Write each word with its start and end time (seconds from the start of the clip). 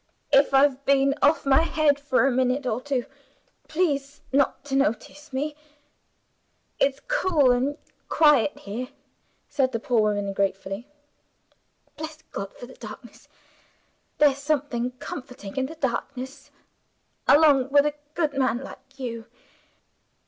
If 0.33 0.51
I've 0.51 0.83
been 0.83 1.13
off 1.21 1.45
my 1.45 1.61
head 1.61 1.99
for 1.99 2.25
a 2.25 2.31
minute 2.31 2.65
or 2.65 2.81
two, 2.81 3.05
please 3.67 4.21
not 4.33 4.65
to 4.65 4.75
notice 4.75 5.31
me. 5.31 5.55
It's 6.79 6.99
cool 7.07 7.51
and 7.51 7.77
quiet 8.09 8.57
here," 8.57 8.87
the 9.55 9.79
poor 9.79 10.01
woman 10.01 10.25
said 10.25 10.35
gratefully. 10.35 10.87
"Bless 11.97 12.23
God 12.31 12.51
for 12.57 12.65
the 12.65 12.73
darkness; 12.73 13.27
there's 14.17 14.39
something 14.39 14.89
comforting 14.97 15.55
in 15.55 15.67
the 15.67 15.75
darkness 15.75 16.49
along 17.27 17.69
with 17.69 17.85
a 17.85 17.93
good 18.15 18.33
man 18.33 18.57
like 18.57 18.97
you. 18.97 19.27